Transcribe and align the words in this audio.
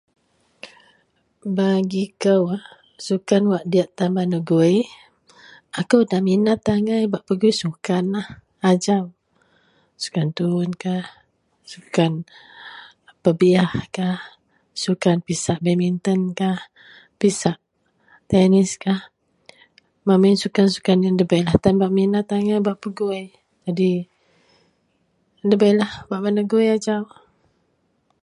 Bagikou 1.57 2.41
sukan 3.05 3.43
wak 3.51 3.63
diyak 3.71 3.89
tan 3.97 4.09
bak 4.15 4.27
negui, 4.31 4.75
akou 5.79 6.01
nda 6.03 6.17
minat 6.27 6.63
angai 6.75 7.03
bak 7.13 7.23
pegui 7.27 7.51
sukanlah 7.61 8.27
ajau. 8.71 9.03
Sukan 10.01 10.27
tuwun 10.37 10.71
kah, 10.83 11.05
sukan 11.71 12.11
pebiyah 13.23 13.73
kah, 13.97 14.17
sukan 14.83 15.17
pisak 15.25 15.57
badminton 15.65 16.21
kah, 16.39 16.59
pisak 17.19 17.57
teniskah, 18.29 19.01
memin 20.07 20.35
sukan-sukan 20.41 20.97
ndabeilah 21.15 21.55
minat 21.97 22.27
angai 22.35 22.59
bak 22.67 22.77
pegui 22.83 23.23
jadi 23.63 23.91
ndabeilah 25.45 25.91
wak 26.09 26.19
bak 26.23 26.33
negui 26.37 26.65
ajau 26.75 27.03